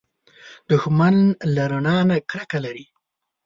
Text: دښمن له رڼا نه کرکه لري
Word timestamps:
دښمن 0.69 1.15
له 1.53 1.63
رڼا 1.71 1.97
نه 2.09 2.15
کرکه 2.31 2.59
لري 2.65 2.85